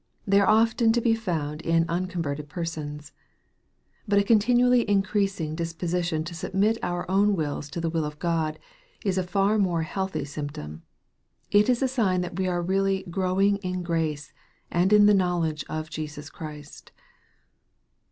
[0.25, 3.11] They are often to be found in uncon verted persons.
[4.07, 8.57] But a continually increasing disposition to submit our own wills to the will of God,
[9.05, 10.81] is a far more healthy symptom.
[11.51, 14.33] It is a sign that we are really" grow ing in grace,
[14.71, 16.91] and in the knowledge of Jesus Christ."